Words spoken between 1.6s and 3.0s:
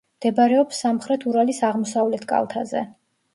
აღმოსავლეთ კალთაზე.